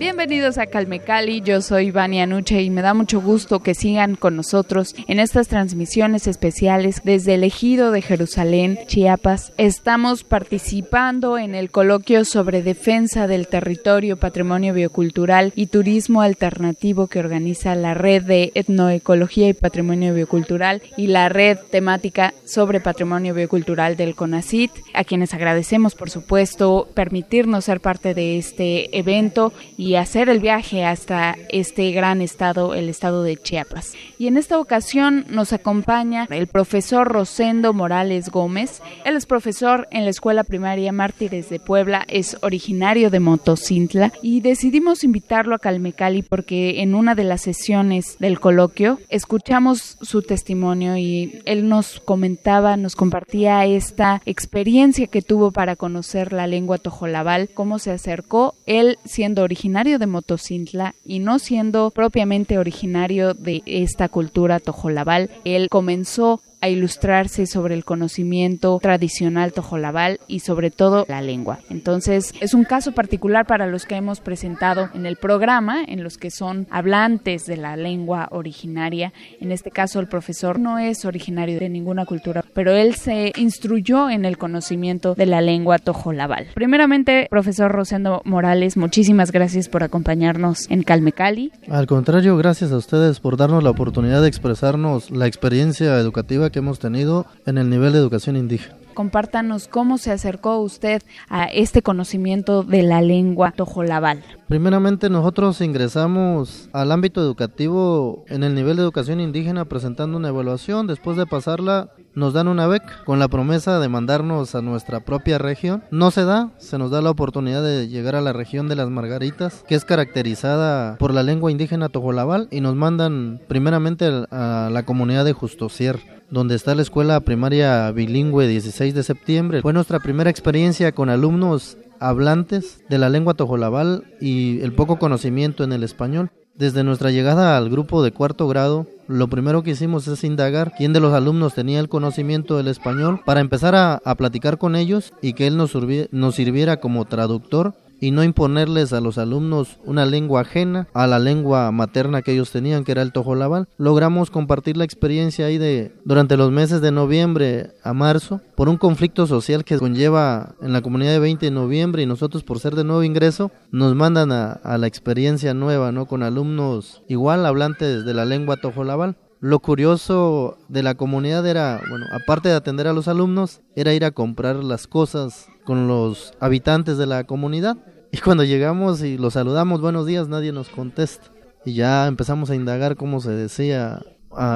[0.00, 4.16] Bienvenidos a Calme Cali, yo soy Vania Nuche y me da mucho gusto que sigan
[4.16, 9.52] con nosotros en estas transmisiones especiales desde el Ejido de Jerusalén, Chiapas.
[9.58, 17.18] Estamos participando en el coloquio sobre defensa del territorio, patrimonio biocultural y turismo alternativo que
[17.18, 23.98] organiza la Red de Etnoecología y Patrimonio Biocultural y la Red temática sobre patrimonio biocultural
[23.98, 29.96] del CONACIT, a quienes agradecemos por supuesto permitirnos ser parte de este evento y y
[29.96, 33.94] hacer el viaje hasta este gran estado, el estado de Chiapas.
[34.18, 38.82] Y en esta ocasión nos acompaña el profesor Rosendo Morales Gómez.
[39.04, 44.42] Él es profesor en la Escuela Primaria Mártires de Puebla, es originario de Motocintla y
[44.42, 50.98] decidimos invitarlo a Calmecali porque en una de las sesiones del coloquio escuchamos su testimonio
[50.98, 57.48] y él nos comentaba, nos compartía esta experiencia que tuvo para conocer la lengua tojolabal,
[57.52, 64.10] cómo se acercó, él siendo originario de Motocintla y no siendo propiamente originario de esta
[64.10, 71.22] cultura tojolabal, él comenzó a ilustrarse sobre el conocimiento tradicional tojolabal y sobre todo la
[71.22, 71.58] lengua.
[71.70, 76.18] Entonces, es un caso particular para los que hemos presentado en el programa, en los
[76.18, 79.12] que son hablantes de la lengua originaria.
[79.40, 84.10] En este caso, el profesor no es originario de ninguna cultura, pero él se instruyó
[84.10, 86.48] en el conocimiento de la lengua tojolabal.
[86.54, 91.52] Primeramente, profesor Rosendo Morales, muchísimas gracias por acompañarnos en Calmecali.
[91.68, 96.60] Al contrario, gracias a ustedes por darnos la oportunidad de expresarnos la experiencia educativa que
[96.60, 98.76] hemos tenido en el nivel de educación indígena.
[98.94, 104.22] Compártanos cómo se acercó usted a este conocimiento de la lengua tojolabal.
[104.48, 110.86] Primeramente nosotros ingresamos al ámbito educativo en el nivel de educación indígena presentando una evaluación.
[110.86, 115.38] Después de pasarla nos dan una beca con la promesa de mandarnos a nuestra propia
[115.38, 115.82] región.
[115.90, 118.90] No se da, se nos da la oportunidad de llegar a la región de las
[118.90, 124.82] Margaritas, que es caracterizada por la lengua indígena tojolabal y nos mandan primeramente a la
[124.84, 125.98] comunidad de Justosier
[126.30, 129.62] donde está la escuela primaria bilingüe 16 de septiembre.
[129.62, 135.64] Fue nuestra primera experiencia con alumnos hablantes de la lengua tojolabal y el poco conocimiento
[135.64, 136.30] en el español.
[136.60, 140.92] Desde nuestra llegada al grupo de cuarto grado, lo primero que hicimos es indagar quién
[140.92, 145.32] de los alumnos tenía el conocimiento del español para empezar a, platicar con ellos y
[145.32, 145.72] que él nos,
[146.10, 151.18] nos sirviera como traductor y no imponerles a los alumnos una lengua ajena a la
[151.18, 153.68] lengua materna que ellos tenían, que era el tojolabal.
[153.76, 158.76] Logramos compartir la experiencia ahí de durante los meses de noviembre a marzo por un
[158.76, 162.74] conflicto social que conlleva en la comunidad de 20 de noviembre y nosotros por ser
[162.74, 166.06] de nuevo ingreso nos mandan a, a la experiencia nueva, ¿no?
[166.06, 169.16] Con alumnos igual hablantes de la lengua tojolabal.
[169.40, 174.04] Lo curioso de la comunidad era, bueno, aparte de atender a los alumnos, era ir
[174.04, 177.78] a comprar las cosas con los habitantes de la comunidad.
[178.12, 181.28] Y cuando llegamos y los saludamos, buenos días, nadie nos contesta.
[181.64, 184.02] Y ya empezamos a indagar cómo se decía,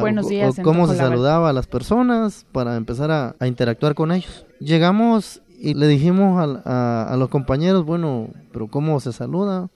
[0.00, 4.44] buenos días, cómo se saludaba a las personas para empezar a, interactuar con ellos.
[4.60, 9.70] Llegamos y le dijimos a, los compañeros, bueno, pero ¿cómo se saluda?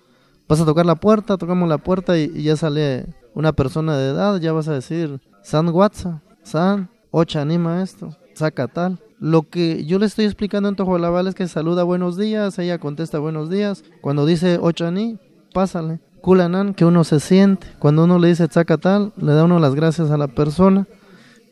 [0.49, 3.07] Vas a tocar la puerta, tocamos la puerta y ya sale
[3.38, 8.66] una persona de edad, ya vas a decir, San WhatsApp, San, Ocha anima esto, saca
[8.66, 8.99] tal.
[9.21, 13.21] Lo que yo le estoy explicando en Tojolabal es que saluda buenos días, ella contesta
[13.21, 13.84] buenos días.
[14.00, 15.19] Cuando dice Ochani,
[15.54, 16.00] pásale.
[16.21, 17.69] Kulanan, que uno se siente.
[17.78, 20.89] Cuando uno le dice saca tal, le da uno las gracias a la persona.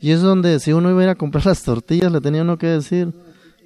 [0.01, 2.59] Y es donde si uno iba a ir a comprar las tortillas, le tenía uno
[2.59, 3.15] que decir,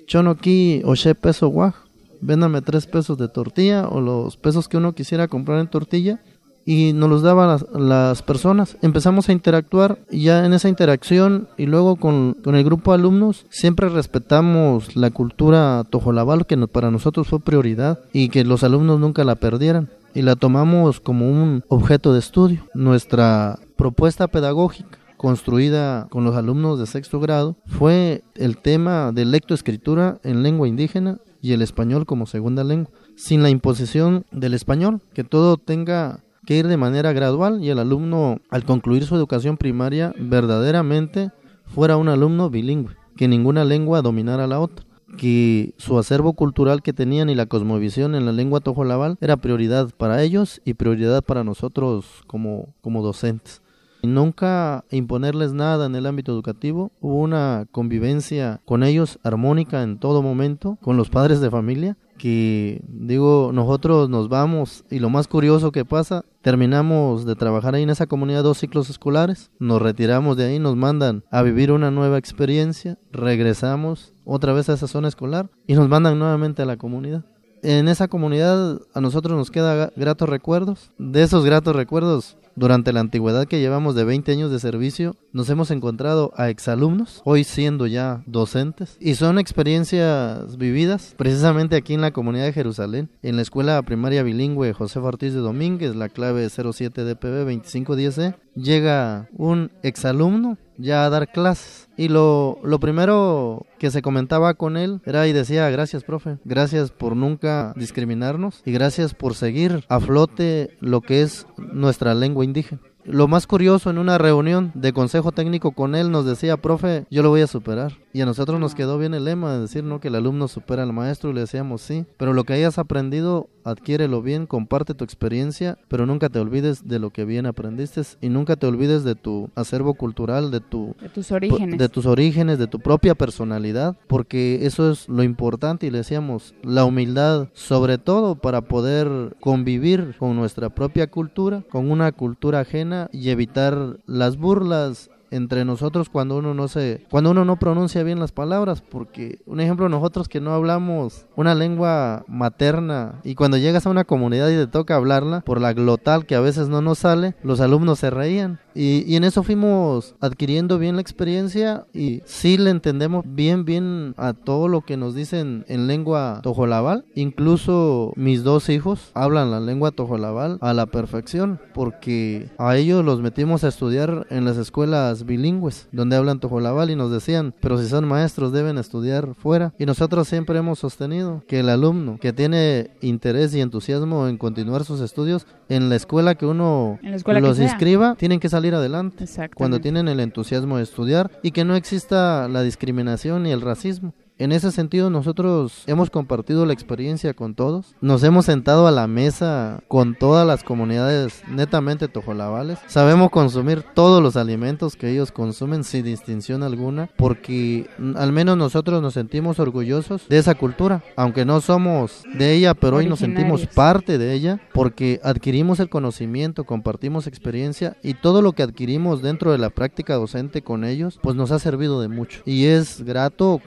[0.06, 1.74] chonoki oche peso guaj,
[2.20, 6.20] véndame tres pesos de tortilla o los pesos que uno quisiera comprar en tortilla
[6.64, 8.76] y nos los daban las, personas.
[8.82, 13.46] Empezamos a interactuar y ya en esa interacción y luego con, el grupo de alumnos
[13.50, 19.24] siempre respetamos la cultura tojolabal que para nosotros fue prioridad y que los alumnos nunca
[19.24, 22.66] la perdieran y la tomamos como un objeto de estudio.
[22.74, 30.18] Nuestra propuesta pedagógica construida con los alumnos de sexto grado fue el tema de lectoescritura
[30.22, 35.24] en lengua indígena y el español como segunda lengua, sin la imposición del español, que
[35.24, 40.12] todo tenga que ir de manera gradual y el alumno al concluir su educación primaria
[40.18, 41.30] verdaderamente
[41.64, 44.84] fuera un alumno bilingüe, que ninguna lengua dominara la otra
[45.16, 49.90] que su acervo cultural que tenían y la cosmovisión en la lengua tojolabal era prioridad
[49.96, 53.62] para ellos y prioridad para nosotros como, como docentes.
[54.02, 60.22] Nunca imponerles nada en el ámbito educativo, hubo una convivencia con ellos armónica en todo
[60.22, 65.72] momento, con los padres de familia, que digo, nosotros nos vamos y lo más curioso
[65.72, 70.44] que pasa, terminamos de trabajar ahí en esa comunidad dos ciclos escolares, nos retiramos de
[70.44, 75.50] ahí, nos mandan a vivir una nueva experiencia, regresamos otra vez a esa zona escolar
[75.66, 77.24] y nos mandan nuevamente a la comunidad.
[77.62, 80.92] En esa comunidad a nosotros nos queda gratos recuerdos.
[80.98, 85.48] De esos gratos recuerdos durante la antigüedad que llevamos de 20 años de servicio, nos
[85.50, 92.00] hemos encontrado a exalumnos, hoy siendo ya docentes, y son experiencias vividas precisamente aquí en
[92.00, 96.48] la comunidad de Jerusalén, en la escuela primaria bilingüe José Ortiz de Domínguez, la clave
[96.48, 101.88] 07 DPB 2510E, llega un exalumno ya a dar clases.
[101.96, 106.90] Y lo, lo primero que se comentaba con él era y decía, gracias profe, gracias
[106.90, 112.80] por nunca discriminarnos y gracias por seguir a flote lo que es nuestra lengua indígena.
[113.04, 117.22] Lo más curioso en una reunión de consejo técnico con él nos decía, profe, yo
[117.22, 117.92] lo voy a superar.
[118.12, 120.00] Y a nosotros nos quedó bien el lema de decir, ¿no?
[120.00, 122.06] Que el alumno supera al maestro y le decíamos sí.
[122.16, 126.98] Pero lo que hayas aprendido, adquiérelo bien, comparte tu experiencia, pero nunca te olvides de
[126.98, 127.90] lo que bien aprendiste
[128.20, 131.78] y nunca te olvides de tu acervo cultural, de, tu, de tus orígenes.
[131.78, 136.54] De tus orígenes, de tu propia personalidad, porque eso es lo importante y le decíamos,
[136.62, 143.08] la humildad, sobre todo para poder convivir con nuestra propia cultura, con una cultura ajena
[143.12, 148.20] y evitar las burlas entre nosotros cuando uno no se cuando uno no pronuncia bien
[148.20, 153.86] las palabras porque un ejemplo nosotros que no hablamos una lengua materna y cuando llegas
[153.86, 156.98] a una comunidad y te toca hablarla por la glotal que a veces no nos
[156.98, 158.60] sale los alumnos se reían.
[158.74, 164.32] Y, en eso fuimos adquiriendo bien la experiencia y sí le entendemos bien bien a
[164.32, 167.04] todo lo que nos dicen en lengua tojolabal.
[167.14, 173.20] Incluso mis dos hijos hablan la lengua tojolabal a la perfección porque a ellos los
[173.20, 177.88] metimos a estudiar en las escuelas bilingües, donde hablan tojolabal y nos decían, pero si
[177.88, 179.72] son maestros deben estudiar fuera.
[179.78, 184.84] Y nosotros siempre hemos sostenido que el alumno que tiene interés y entusiasmo en continuar
[184.84, 190.08] sus estudios, en la escuela que uno los inscriba, tienen que salir adelante cuando tienen
[190.08, 194.14] el entusiasmo de estudiar y que no exista la discriminación ni el racismo.
[194.40, 199.06] En ese sentido nosotros hemos compartido la experiencia con todos, nos hemos sentado a la
[199.06, 205.84] mesa con todas las comunidades netamente tojolabales, sabemos consumir todos los alimentos que ellos consumen
[205.84, 211.60] sin distinción alguna, porque al menos nosotros nos sentimos orgullosos de esa cultura, aunque no
[211.60, 217.26] somos de ella, pero hoy nos sentimos parte de ella, porque adquirimos el conocimiento, compartimos
[217.26, 221.50] experiencia y todo lo que adquirimos dentro de la práctica docente con ellos, pues nos
[221.50, 222.40] ha servido de mucho.
[222.46, 223.60] Y es grato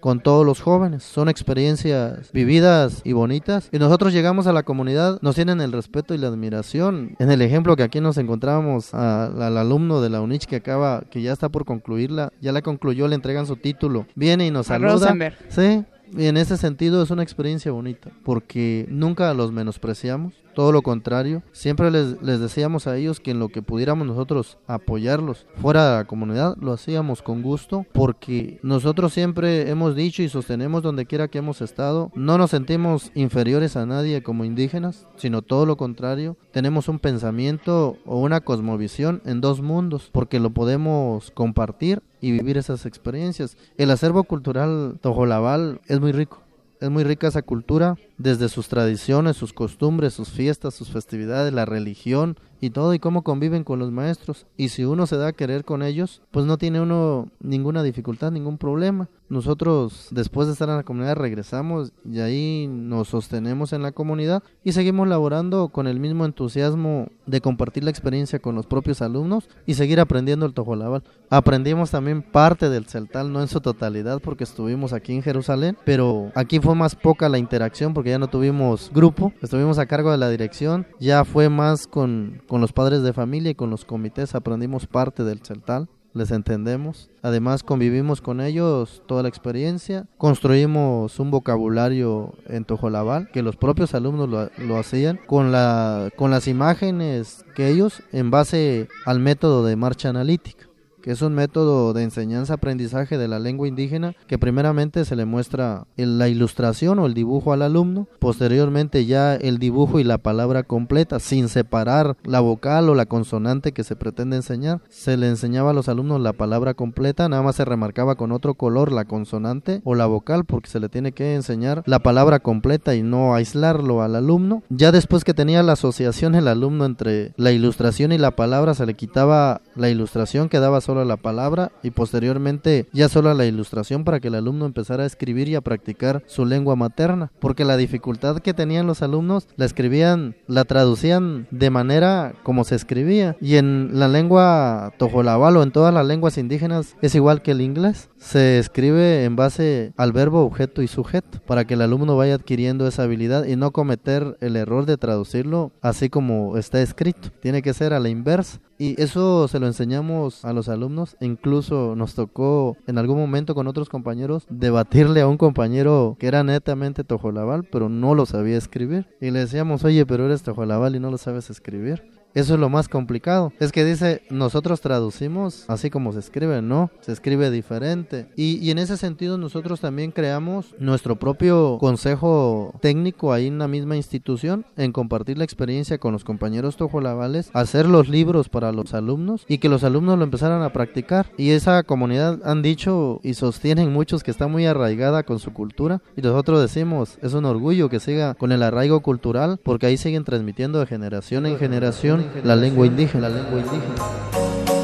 [0.00, 1.02] con todos los jóvenes.
[1.02, 3.68] Son experiencias vividas y bonitas.
[3.72, 7.16] Y nosotros llegamos a la comunidad, nos tienen el respeto y la admiración.
[7.18, 11.22] En el ejemplo que aquí nos encontramos al alumno de la UNICH que acaba, que
[11.22, 15.14] ya está por concluirla, ya la concluyó, le entregan su título, viene y nos saluda.
[15.48, 15.84] Sí,
[16.16, 21.42] y en ese sentido es una experiencia bonita, porque nunca los menospreciamos, todo lo contrario,
[21.52, 25.96] siempre les, les, decíamos a ellos que en lo que pudiéramos nosotros apoyarlos fuera de
[25.98, 31.28] la comunidad, lo hacíamos con gusto, porque nosotros siempre hemos dicho y sostenemos donde quiera
[31.28, 36.38] que hemos estado, no nos sentimos inferiores a nadie como indígenas, sino todo lo contrario,
[36.52, 42.56] tenemos un pensamiento o una cosmovisión en dos mundos, porque lo podemos compartir y vivir
[42.56, 43.58] esas experiencias.
[43.76, 46.45] El acervo cultural tojolabal es muy rico.
[46.80, 51.64] Es muy rica esa cultura, desde sus tradiciones, sus costumbres, sus fiestas, sus festividades, la
[51.64, 54.46] religión y todo, y cómo conviven con los maestros.
[54.56, 58.30] Y si uno se da a querer con ellos, pues no tiene uno ninguna dificultad,
[58.30, 59.08] ningún problema.
[59.28, 64.44] Nosotros, después de estar en la comunidad, regresamos y ahí nos sostenemos en la comunidad
[64.62, 69.48] y seguimos laborando con el mismo entusiasmo de compartir la experiencia con los propios alumnos
[69.66, 71.02] y seguir aprendiendo el tojolabal.
[71.28, 76.30] Aprendimos también parte del celtal, no en su totalidad porque estuvimos aquí en Jerusalén, pero
[76.36, 80.18] aquí fue más poca la interacción porque ya no tuvimos grupo, estuvimos a cargo de
[80.18, 84.36] la dirección, ya fue más con, con los padres de familia y con los comités,
[84.36, 87.10] aprendimos parte del celtal les entendemos.
[87.22, 90.06] Además convivimos con ellos toda la experiencia.
[90.18, 96.30] Construimos un vocabulario en Tojolabal que los propios alumnos lo, lo, hacían con, la, con
[96.30, 100.66] las imágenes que ellos en base al método de marcha analítica
[101.06, 105.86] que es un método de enseñanza-aprendizaje de la lengua indígena que primeramente se le muestra
[105.96, 111.20] la ilustración o el dibujo al alumno, posteriormente ya el dibujo y la palabra completa,
[111.20, 114.80] sin separar la vocal o la consonante que se pretende enseñar.
[114.88, 118.54] Se le enseñaba a los alumnos la palabra completa, nada más se remarcaba con otro
[118.54, 122.96] color la consonante o la vocal porque se le tiene que enseñar la palabra completa
[122.96, 124.64] y no aislarlo al alumno.
[124.70, 128.86] Ya después que tenía la asociación el alumno entre la ilustración y la palabra, se
[128.86, 134.20] le quitaba la ilustración, quedaba solo la palabra y posteriormente ya solo la ilustración para
[134.20, 138.38] que el alumno empezara a escribir y a practicar su lengua materna, porque la dificultad
[138.38, 143.36] que tenían los alumnos la escribían, la traducían de manera como se escribía.
[143.40, 147.60] Y en la lengua tojolabal o en todas las lenguas indígenas es igual que el
[147.60, 152.34] inglés, se escribe en base al verbo, objeto y sujeto para que el alumno vaya
[152.34, 157.62] adquiriendo esa habilidad y no cometer el error de traducirlo así como está escrito, tiene
[157.62, 161.16] que ser a la inversa y eso se lo enseñamos a los alumnos.
[161.20, 166.44] Incluso nos tocó en algún momento con otros compañeros debatirle a un compañero que era
[166.44, 169.06] netamente tojolabal, pero no lo sabía escribir.
[169.20, 172.02] Y le decíamos, oye, pero eres tojolabal y no lo sabes escribir.
[172.36, 173.50] Eso es lo más complicado.
[173.60, 178.26] Es que dice, nosotros traducimos así como se escribe, no, se escribe diferente.
[178.36, 183.96] Y, en ese sentido nosotros también creamos nuestro propio consejo técnico ahí en la misma
[183.96, 189.46] institución, en compartir la experiencia con los compañeros tojolabales, hacer los libros para los alumnos
[189.48, 191.30] y que los alumnos lo empezaran a practicar.
[191.38, 196.02] Y esa comunidad han dicho y sostienen muchos que está muy arraigada con su cultura.
[196.18, 200.24] Y nosotros decimos, es un orgullo que siga con el arraigo cultural porque ahí siguen
[200.24, 203.28] transmitiendo de generación en generación la lengua indígena.
[203.28, 204.75] La lengua indígena.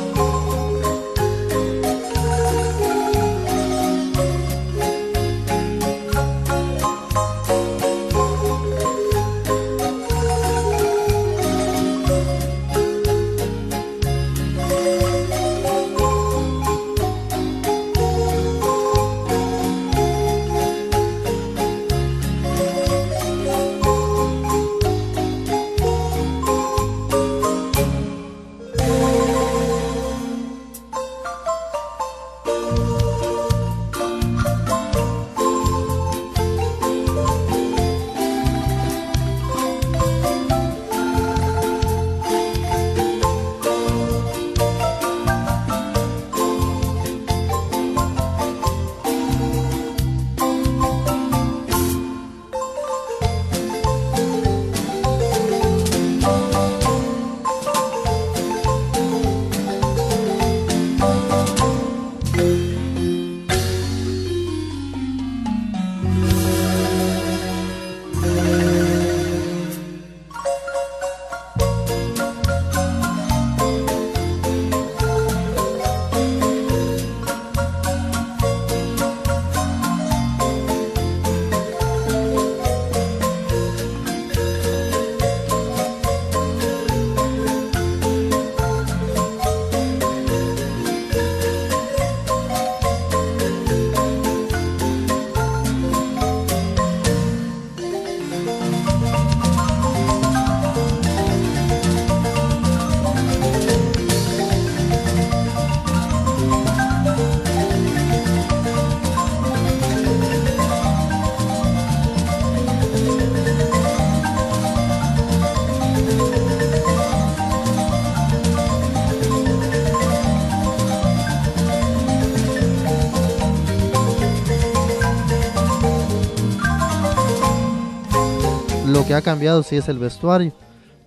[129.14, 130.52] Ha cambiado sí es el vestuario.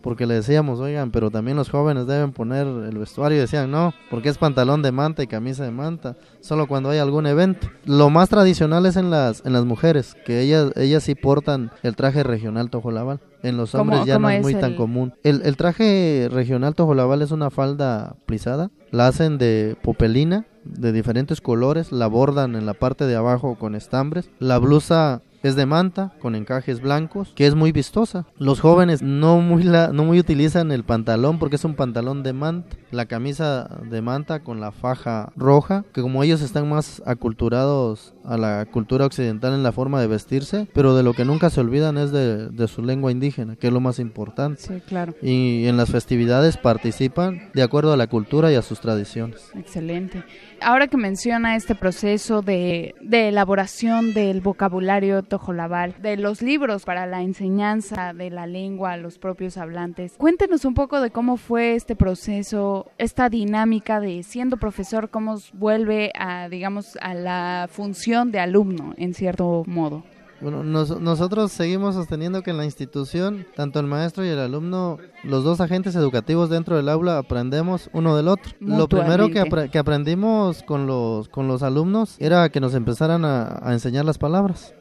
[0.05, 3.39] Porque le decíamos, oigan, pero también los jóvenes deben poner el vestuario.
[3.39, 6.15] Y decían, no, porque es pantalón de manta y camisa de manta.
[6.41, 7.67] Solo cuando hay algún evento.
[7.85, 11.95] Lo más tradicional es en las, en las mujeres, que ellas, ellas sí portan el
[11.95, 13.19] traje regional tojolabal.
[13.41, 15.15] En los hombres ya no es muy tan común.
[15.23, 18.69] El, el traje regional tojolabal es una falda plisada.
[18.91, 21.91] La hacen de popelina, de diferentes colores.
[21.91, 24.29] La bordan en la parte de abajo con estambres.
[24.37, 28.25] La blusa es de manta con encajes blancos, que es muy vistosa.
[28.39, 32.33] Los jóvenes no muy, la, no muy utilizan el pantalón porque es un pantalón de
[32.33, 32.75] manta.
[32.89, 38.37] La camisa de manta con la faja roja, que como ellos están más aculturados a
[38.37, 41.97] la cultura occidental en la forma de vestirse, pero de lo que nunca se olvidan
[41.97, 44.61] es de, de su lengua indígena, que es lo más importante.
[44.61, 45.13] Sí, claro.
[45.21, 49.51] Y en las festividades participan de acuerdo a la cultura y a sus tradiciones.
[49.55, 50.23] Excelente.
[50.61, 57.05] Ahora que menciona este proceso de, de elaboración del vocabulario tojolabal, de los libros para
[57.05, 60.13] la enseñanza de la lengua a los propios hablantes.
[60.17, 66.11] Cuéntenos un poco de cómo fue este proceso, esta dinámica de siendo profesor, cómo vuelve
[66.17, 70.03] a, digamos, a la función de alumno, en cierto modo.
[70.41, 75.43] Bueno, nosotros seguimos sosteniendo que en la institución, tanto el maestro y el alumno, los
[75.43, 78.53] dos agentes educativos dentro del aula, aprendemos uno del otro.
[78.59, 83.61] Lo primero que, que, aprendimos con los, con los alumnos era que nos empezaran a,
[83.67, 84.73] enseñar las palabras.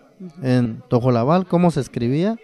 [0.43, 2.37] En Tojolabal, cómo se escribía.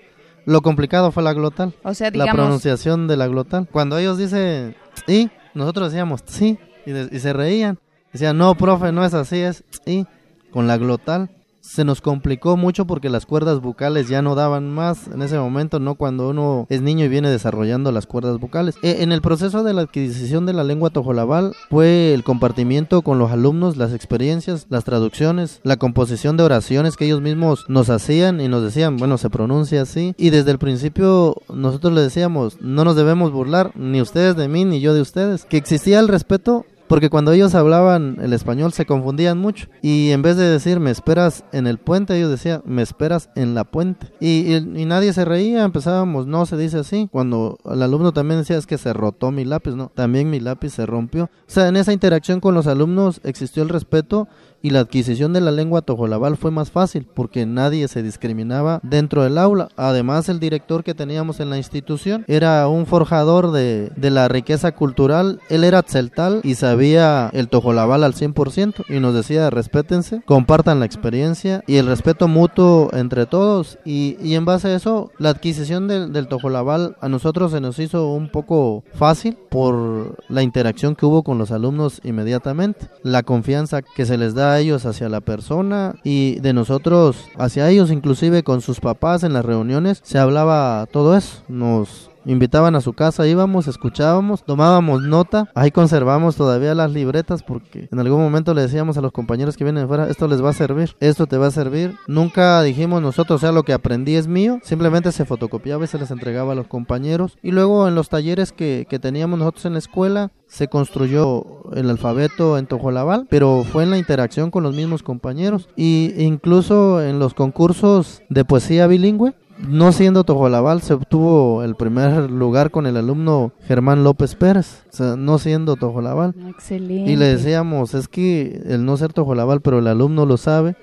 [0.47, 1.75] Lo complicado fue la glotal.
[1.83, 3.69] O sea, La pronunciación de la glotal.
[3.71, 7.79] Cuando ellos dicen sí, nosotros decíamos sí, y, y se reían.
[8.13, 10.07] Decían, no, profe, no es así, es sí,
[10.51, 11.31] con la glotal
[11.61, 15.79] se nos complicó mucho porque las cuerdas vocales ya no daban más en ese momento,
[15.79, 18.77] no cuando uno es niño y viene desarrollando las cuerdas vocales.
[18.83, 23.19] E, en el proceso de la adquisición de la lengua tojolabal fue el compartimiento con
[23.19, 28.41] los alumnos, las experiencias, las traducciones, la composición de oraciones que ellos mismos nos hacían
[28.41, 30.15] y nos decían, bueno, se pronuncia así.
[30.17, 34.65] Y desde el principio nosotros les decíamos, no nos debemos burlar, ni ustedes de mí,
[34.65, 35.45] ni yo de ustedes.
[35.45, 39.69] Que existía el respeto porque cuando ellos hablaban el español se confundían mucho.
[39.81, 43.55] Y en vez de decir me esperas en el puente, ellos decían me esperas en
[43.55, 44.09] la puente.
[44.19, 47.09] Y, nadie se reía, empezábamos, no se dice así.
[47.13, 50.71] Cuando el alumno también decía es que se rotó mi lápiz, no, también mi lápiz
[50.71, 51.27] se rompió.
[51.27, 54.27] O sea, en esa interacción con los alumnos existió el respeto
[54.63, 59.23] y la adquisición de la lengua tojolabal fue más fácil porque nadie se discriminaba dentro
[59.23, 59.69] del aula.
[59.77, 64.73] Además, el director que teníamos en la institución era un forjador de, de la riqueza
[64.73, 65.41] cultural.
[65.49, 70.87] Él era tzeltal y sabía el tojolabal al 100% y nos decía respétense, compartan la
[70.87, 73.79] experiencia y el respeto mutuo entre todos.
[73.85, 77.79] Y, y en base a eso, la adquisición del, del tojolabal a nosotros se nos
[77.79, 83.83] hizo un poco fácil por la interacción que hubo con los alumnos inmediatamente, la confianza
[83.83, 88.61] que se les da ellos hacia la persona y de nosotros hacia ellos, inclusive con
[88.61, 91.43] sus papás en las reuniones, se hablaba todo eso.
[91.49, 97.89] Nos invitaban a su casa, íbamos, escuchábamos, tomábamos nota, ahí conservamos todavía las libretas porque
[97.91, 100.55] en algún momento le decíamos a los compañeros que vienen fuera, esto les va a
[100.55, 101.97] servir, esto te va a servir.
[102.07, 105.99] Nunca dijimos nosotros, o sea, lo que aprendí es mío, simplemente se fotocopiaba y se
[105.99, 107.39] les entregaba a los compañeros.
[107.43, 111.89] Y luego en los talleres que, que teníamos nosotros en la escuela, se construyó el
[111.89, 117.21] alfabeto en Tojolabal, pero fue en la interacción con los mismos compañeros y incluso en
[117.21, 119.35] los concursos de poesía bilingüe
[119.69, 124.97] no siendo Tojolabal, se obtuvo el primer lugar con el alumno Germán López Pérez, o
[124.97, 126.35] sea, no siendo Tojolabal.
[126.49, 127.11] Excelente.
[127.11, 130.77] Y le decíamos, es que el no ser Tojolabal, pero el alumno lo sabe,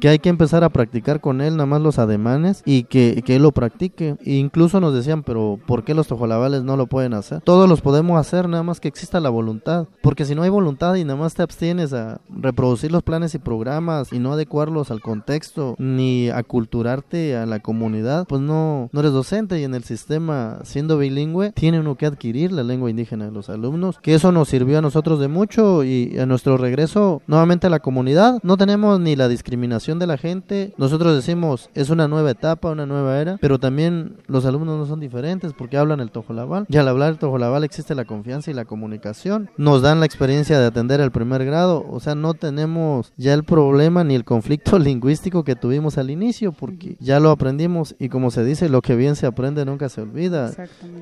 [0.00, 3.36] que hay que empezar a practicar con él nada más los ademanes y que, que
[3.36, 4.16] él lo practique.
[4.24, 7.40] E incluso nos decían, pero ¿por qué los Tojolabales no lo pueden hacer?
[7.42, 9.86] Todos los podemos hacer, nada más que exista la voluntad.
[10.02, 13.38] Porque si no hay voluntad y nada más te abstienes a reproducir los planes y
[13.38, 19.00] programas y no adecuarlos al contexto, ni a culturarte a la comunidad, pues no, no
[19.00, 23.26] eres docente y en el sistema, siendo bilingüe, tiene uno que adquirir la lengua indígena
[23.26, 27.22] de los alumnos, que eso nos sirvió a nosotros de mucho y a nuestro regreso
[27.26, 31.90] nuevamente a la comunidad, no tenemos ni la discriminación de la gente, nosotros decimos es
[31.90, 36.00] una nueva etapa, una nueva era, pero también los alumnos no son diferentes porque hablan
[36.00, 36.66] el tojolabal.
[36.68, 40.58] Y al hablar el tojolabal existe la confianza y la comunicación, nos dan la experiencia
[40.58, 44.78] de atender el primer grado, o sea, no tenemos ya el problema ni el conflicto
[44.78, 48.96] lingüístico que tuvimos al inicio porque ya lo aprendimos y como se dice, lo que
[48.96, 50.52] bien se aprende nunca se olvida.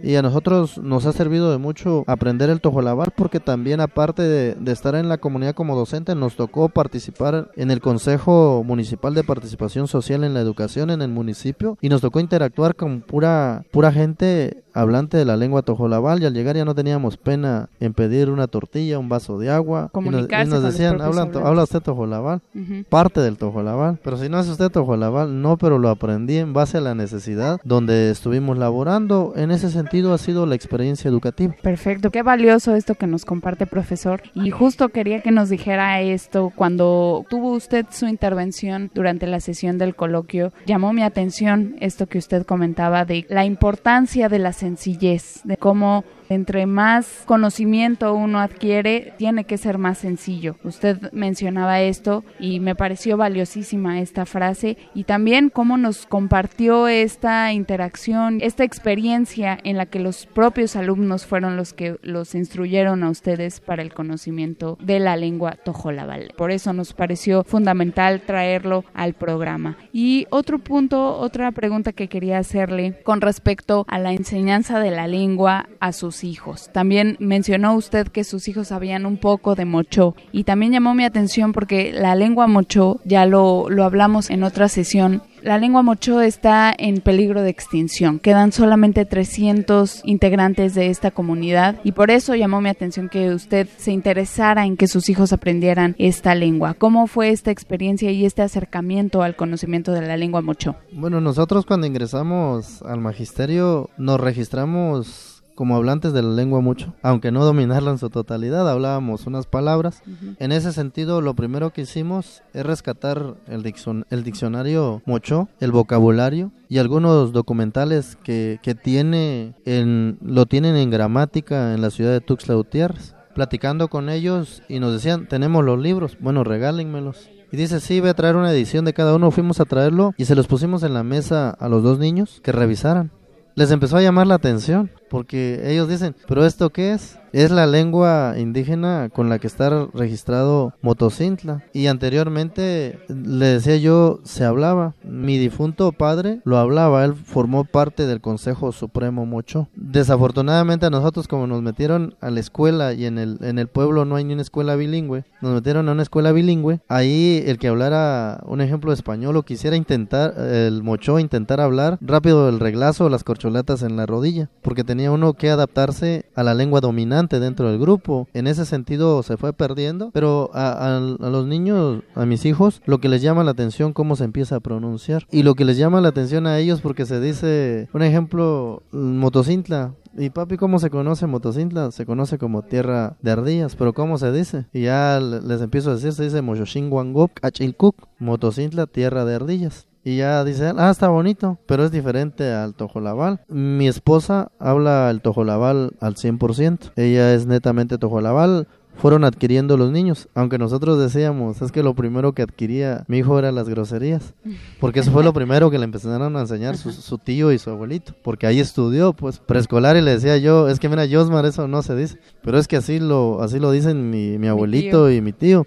[0.02, 4.72] Y a nosotros nos ha servido de mucho aprender el tojolabal porque también aparte de,
[4.72, 9.88] estar en la comunidad como docente, nos tocó participar en el Consejo Municipal de Participación
[9.88, 14.64] Social en la Educación en el municipio y nos tocó interactuar con pura, pura gente
[14.76, 18.46] hablante de la lengua tojolabal y al llegar ya no teníamos pena en pedir una
[18.46, 19.90] tortilla, un vaso de agua.
[19.94, 22.42] Y nos, decían, habla, usted tojolabal,
[22.88, 23.98] parte del tojolabal.
[24.02, 27.58] Pero si no es usted tojolabal, no, pero lo aprendí en base a la necesidad
[27.64, 29.32] donde estuvimos laborando.
[29.36, 31.54] En ese sentido ha sido la experiencia educativa.
[31.62, 34.22] Perfecto, qué valioso esto que nos comparte profesor.
[34.34, 39.78] Y justo quería que nos dijera esto cuando tuvo usted su intervención durante la sesión
[39.78, 40.52] del coloquio.
[40.66, 46.05] Llamó mi atención esto que usted comentaba de la importancia de las sencillez, de cómo
[46.28, 50.56] entre más conocimiento uno adquiere, tiene que ser más sencillo.
[50.64, 57.52] Usted mencionaba esto y me pareció valiosísima esta frase y también cómo nos compartió esta
[57.52, 63.10] interacción, esta experiencia en la que los propios alumnos fueron los que los instruyeron a
[63.10, 66.32] ustedes para el conocimiento de la lengua tojolabal.
[66.36, 69.76] Por eso nos pareció fundamental traerlo al programa.
[69.92, 75.06] Y otro punto, otra pregunta que quería hacerle con respecto a la enseñanza de la
[75.06, 76.70] lengua a sus hijos.
[76.72, 81.05] También mencionó usted que sus hijos sabían un poco de mocho y también llamó mi
[81.05, 86.20] atención porque la lengua mocho, ya lo, lo hablamos en otra sesión, la lengua mocho
[86.20, 88.18] está en peligro de extinción.
[88.18, 93.68] Quedan solamente 300 integrantes de esta comunidad y por eso llamó mi atención que usted
[93.76, 96.74] se interesara en que sus hijos aprendieran esta lengua.
[96.74, 100.74] ¿Cómo fue esta experiencia y este acercamiento al conocimiento de la lengua mocho?
[100.90, 107.32] Bueno, nosotros cuando ingresamos al magisterio nos registramos como hablantes de la lengua mucho, aunque
[107.32, 110.02] no dominarla en su totalidad, hablábamos unas palabras.
[110.38, 113.74] En ese sentido, lo primero que hicimos es rescatar el,
[114.10, 120.90] el diccionario mocho, el vocabulario y algunos documentales que, que tiene en, lo tienen en
[120.90, 123.14] gramática en la ciudad de Tuxtla Gutiérrez.
[123.34, 127.28] Platicando con ellos y nos decían, tenemos los libros, bueno, regálenmelos.
[127.52, 129.30] Y dice, sí, voy a traer una edición de cada uno.
[129.30, 132.52] Fuimos a traerlo y se los pusimos en la mesa a los dos niños que
[132.52, 133.10] revisaran.
[133.56, 137.18] Les empezó a llamar la atención porque ellos dicen, pero esto qué es?
[137.37, 141.64] Es la lengua indígena con la que está registrado Motocintla.
[141.75, 144.94] Y anteriormente, le decía yo, se hablaba.
[145.05, 149.68] Mi difunto padre lo hablaba, él formó parte del Consejo Supremo Mocho.
[149.75, 154.07] Desafortunadamente a nosotros como nos metieron a la escuela y en el, en el pueblo
[154.07, 157.68] no hay ni una escuela bilingüe, nos metieron a una escuela bilingüe, ahí el que
[157.68, 163.09] hablara un ejemplo español o quisiera intentar, el Mocho intentar hablar rápido el reglazo o
[163.11, 167.68] las corcholatas en la rodilla, porque tenía uno que adaptarse a la lengua dominante dentro
[167.68, 168.28] del grupo.
[168.32, 173.08] En ese sentido se fue perdiendo, pero a, los niños, a mis hijos, lo que
[173.08, 175.26] les llama la atención cómo se empieza a pronunciar.
[175.30, 179.94] Y lo que les llama la atención a ellos porque se dice, un ejemplo, Motocintla,
[180.18, 181.90] ¿Y papi cómo se conoce Motocintla?
[181.90, 184.64] Se conoce como tierra de ardillas, pero ¿cómo se dice?
[184.72, 189.86] Y ya les empiezo a decir, se dice Moshoshin Wangop Achilkuk, Motocintla, tierra de ardillas.
[190.06, 193.40] Y ya dice, ah, está bonito, pero es diferente al tojolabal.
[193.48, 196.92] Mi esposa habla el tojolabal al 100%.
[196.94, 198.68] Ella es netamente tojolabal.
[198.94, 203.36] Fueron adquiriendo los niños, aunque nosotros decíamos, es que lo primero que adquiría mi hijo
[203.36, 204.32] era las groserías,
[204.80, 208.14] porque eso fue lo primero que le empezaron a enseñar su, tío y su abuelito,
[208.22, 211.82] porque ahí estudió, pues, preescolar y le decía yo, es que mira, Josmar, eso no
[211.82, 215.32] se dice, pero es que así lo, así lo dicen mi, mi abuelito y mi
[215.32, 215.66] tío,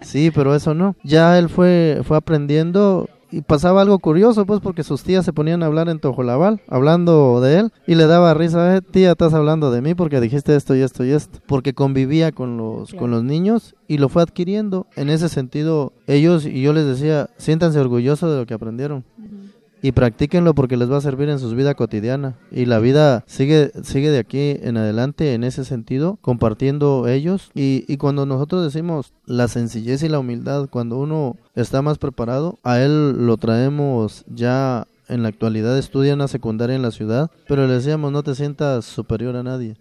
[0.00, 4.84] sí, pero eso no, ya él fue, fue aprendiendo y pasaba algo curioso, pues, porque
[4.84, 8.76] sus tías se ponían a hablar en Tojolabal, hablando de él, y le daba risa,
[8.76, 12.30] eh, tía, estás hablando de mí porque dijiste esto y esto y esto, porque convivía
[12.30, 14.86] con los, con los niños y lo fue adquiriendo.
[14.96, 19.04] En ese sentido, ellos, y yo les decía, siéntanse orgullosos de lo que aprendieron
[19.82, 22.36] y practíquenlo porque les va a servir en su vida cotidiana.
[22.52, 27.50] Y la vida sigue sigue de aquí en adelante en ese sentido compartiendo ellos.
[27.54, 32.58] Y, y cuando nosotros decimos la sencillez y la humildad cuando uno está más preparado
[32.62, 37.66] a él lo traemos ya en la actualidad estudia una secundaria en la ciudad pero
[37.66, 39.76] le decíamos no te sientas superior a nadie.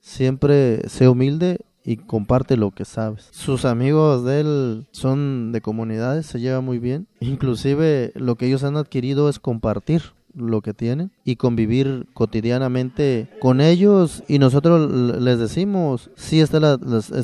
[0.00, 3.28] Siempre sé humilde y comparte lo que sabes.
[3.30, 7.06] Sus amigos de él son de comunidades, se lleva muy bien.
[7.20, 10.02] Inclusive lo que ellos han adquirido es compartir
[10.34, 16.78] lo que tienen y convivir cotidianamente con ellos y nosotros les decimos sí las,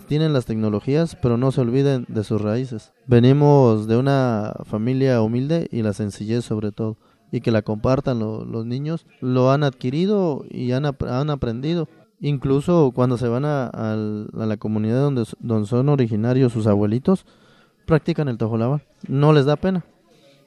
[0.07, 5.69] tienen las tecnologías pero no se olviden de sus raíces venimos de una familia humilde
[5.71, 6.97] y la sencillez sobre todo
[7.31, 11.89] y que la compartan los niños lo han adquirido y han, han aprendido
[12.27, 13.71] Incluso cuando se van a,
[14.33, 17.27] la comunidad donde, donde, son originarios sus abuelitos,
[17.85, 18.83] practican el tojolabal.
[19.07, 19.85] No les da pena.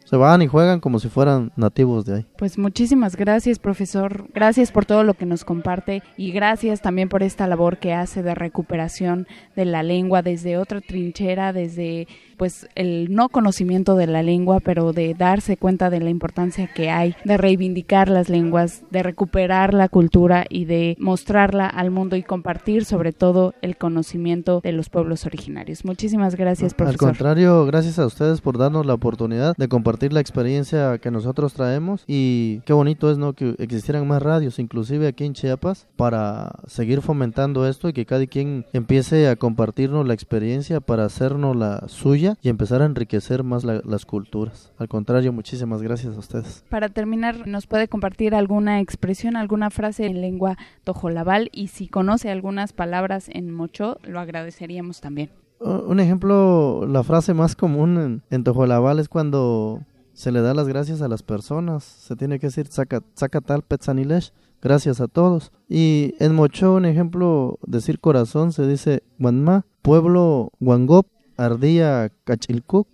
[0.03, 2.25] Se van y juegan como si fueran nativos de ahí.
[2.35, 4.27] Pues muchísimas gracias, profesor.
[4.33, 8.23] Gracias por todo lo que nos comparte y gracias también por esta labor que hace
[8.23, 14.23] de recuperación de la lengua desde otra trinchera, desde pues el no conocimiento de la
[14.23, 19.03] lengua, pero de darse cuenta de la importancia que hay de reivindicar las lenguas, de
[19.03, 24.71] recuperar la cultura y de mostrarla al mundo y compartir sobre todo el conocimiento de
[24.71, 25.83] los pueblos originarios.
[25.85, 27.09] Muchísimas gracias, profesor.
[27.09, 31.53] Al contrario, gracias a ustedes por darnos la oportunidad de compartir la experiencia que nosotros
[31.53, 36.59] traemos y qué bonito es no que existieran más radios, inclusive aquí en Chiapas, para
[36.67, 41.87] seguir fomentando esto y que cada quien empiece a compartirnos la experiencia para hacernos la
[41.87, 44.71] suya y empezar a enriquecer más las culturas.
[44.77, 46.63] Al contrario, muchísimas gracias a ustedes.
[46.69, 51.49] Para terminar, ¿nos puede compartir alguna expresión, alguna frase en lengua tojolabal?
[51.51, 55.29] Y si conoce algunas palabras en mocho, lo agradeceríamos también.
[55.59, 59.81] Un ejemplo, la frase más común en, en tojolabal es cuando
[60.17, 61.83] se le da las gracias a las personas.
[61.83, 65.51] Se tiene que decir tal petzanilesh, gracias a todos.
[65.69, 71.05] Y en Mocho, un ejemplo, decir corazón, se dice Guanma, pueblo Guangop,
[71.37, 72.87] Ardía Cachilcuc,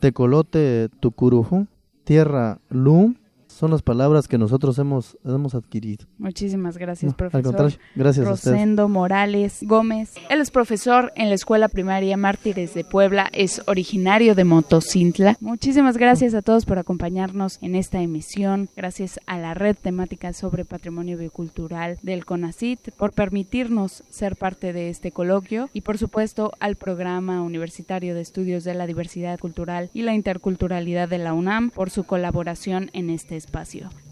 [0.00, 1.68] Tecolote Tucurujú,
[2.04, 3.14] Tierra Lum,
[3.54, 6.06] son las palabras que nosotros hemos, hemos adquirido.
[6.18, 7.38] Muchísimas gracias, No, profesor.
[7.38, 8.30] al contrario, gracias a.
[8.30, 10.14] Rosendo Morales Gómez.
[10.28, 15.36] Él es profesor en la Escuela Primaria Mártires de Puebla, es originario de Motocintla.
[15.40, 18.68] Muchísimas gracias a todos por acompañarnos en esta emisión.
[18.76, 24.88] Gracias a la red temática sobre patrimonio biocultural del CONACIT por permitirnos ser parte de
[24.88, 30.02] este coloquio y por supuesto al programa universitario de estudios de la diversidad cultural y
[30.02, 33.43] la interculturalidad de la UNAM por su colaboración en este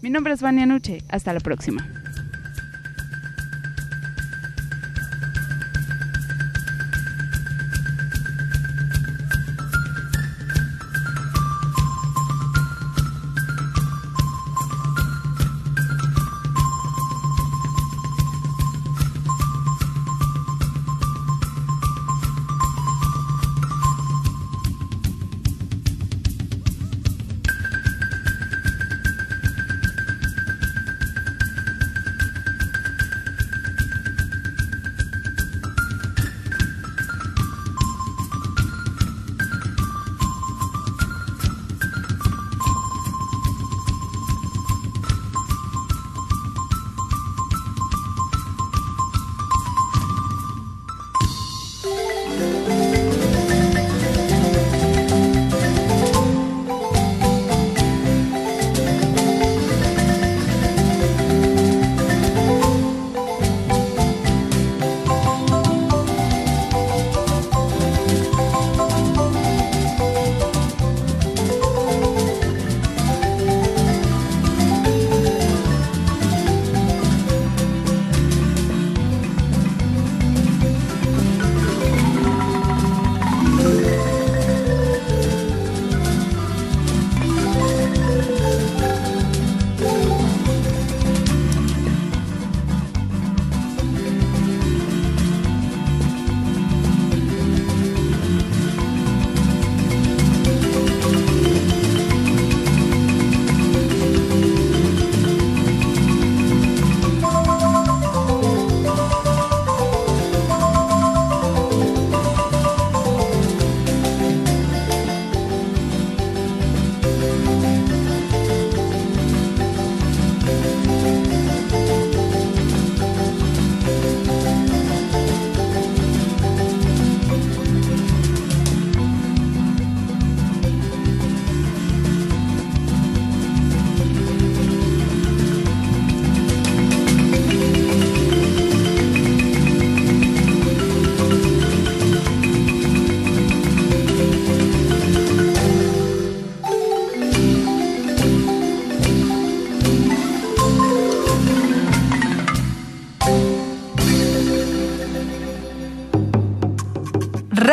[0.01, 1.03] Mi nombre es Vania Nuche.
[1.09, 1.87] Hasta la próxima.